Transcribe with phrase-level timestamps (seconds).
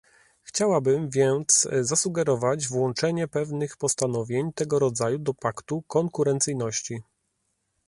[0.43, 7.03] Chciałabym więc zasugerować włączenie pewnych postanowień tego rodzaju do paktu konkurencyjności